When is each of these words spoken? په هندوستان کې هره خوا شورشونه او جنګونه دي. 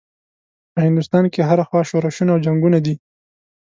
په 0.73 0.79
هندوستان 0.85 1.23
کې 1.33 1.41
هره 1.49 1.63
خوا 1.69 1.81
شورشونه 1.89 2.29
او 2.33 2.41
جنګونه 2.45 2.77
دي. 2.85 2.95